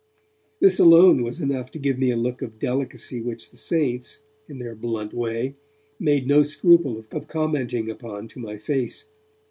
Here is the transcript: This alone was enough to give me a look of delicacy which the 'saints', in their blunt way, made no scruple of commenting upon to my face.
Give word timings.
This 0.59 0.79
alone 0.79 1.21
was 1.21 1.39
enough 1.41 1.69
to 1.69 1.77
give 1.77 1.99
me 1.99 2.09
a 2.09 2.17
look 2.17 2.41
of 2.41 2.57
delicacy 2.57 3.21
which 3.21 3.51
the 3.51 3.55
'saints', 3.55 4.21
in 4.49 4.57
their 4.57 4.73
blunt 4.73 5.13
way, 5.13 5.53
made 5.99 6.25
no 6.25 6.41
scruple 6.41 7.05
of 7.11 7.27
commenting 7.27 7.87
upon 7.87 8.27
to 8.29 8.39
my 8.39 8.57
face. 8.57 9.09